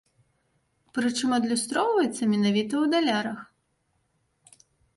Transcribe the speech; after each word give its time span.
Прычым 0.97 1.29
адлюстроўваецца 1.37 2.23
менавіта 2.33 2.73
ў 2.83 2.85
далярах. 2.97 3.47